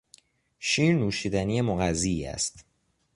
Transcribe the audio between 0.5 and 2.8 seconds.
شیر نوشیدنی مغذی است.